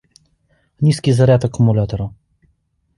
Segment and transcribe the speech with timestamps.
[0.79, 2.11] Низкий заряд аккумулятора